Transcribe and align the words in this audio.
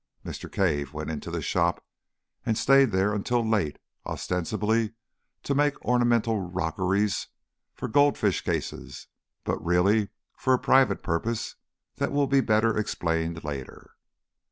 Mr. 0.25 0.51
Cave 0.51 0.93
went 0.93 1.11
into 1.11 1.29
the 1.29 1.43
shop, 1.43 1.85
and 2.43 2.57
stayed 2.57 2.89
there 2.89 3.13
until 3.13 3.47
late, 3.47 3.77
ostensibly 4.03 4.93
to 5.43 5.53
make 5.53 5.79
ornamental 5.85 6.41
rockeries 6.41 7.27
for 7.75 7.87
goldfish 7.87 8.41
cases 8.43 9.05
but 9.43 9.63
really 9.63 10.09
for 10.35 10.55
a 10.55 10.57
private 10.57 11.03
purpose 11.03 11.53
that 11.97 12.11
will 12.11 12.25
be 12.25 12.41
better 12.41 12.75
explained 12.75 13.43
later. 13.43 13.91